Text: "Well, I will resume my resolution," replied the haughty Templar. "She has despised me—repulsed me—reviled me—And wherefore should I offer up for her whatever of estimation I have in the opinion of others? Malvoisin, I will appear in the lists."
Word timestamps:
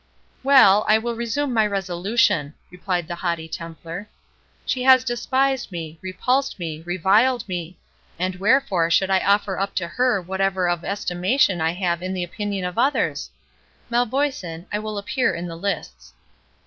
"Well, 0.41 0.83
I 0.87 0.97
will 0.97 1.13
resume 1.15 1.53
my 1.53 1.67
resolution," 1.67 2.55
replied 2.71 3.07
the 3.07 3.13
haughty 3.13 3.47
Templar. 3.47 4.09
"She 4.65 4.81
has 4.81 5.03
despised 5.03 5.71
me—repulsed 5.71 6.57
me—reviled 6.57 7.47
me—And 7.47 8.35
wherefore 8.37 8.89
should 8.89 9.11
I 9.11 9.19
offer 9.19 9.59
up 9.59 9.77
for 9.77 9.87
her 9.87 10.19
whatever 10.19 10.67
of 10.67 10.83
estimation 10.83 11.61
I 11.61 11.73
have 11.73 12.01
in 12.01 12.15
the 12.15 12.23
opinion 12.23 12.65
of 12.65 12.79
others? 12.79 13.29
Malvoisin, 13.91 14.65
I 14.73 14.79
will 14.79 14.97
appear 14.97 15.35
in 15.35 15.45
the 15.45 15.55
lists." 15.55 16.13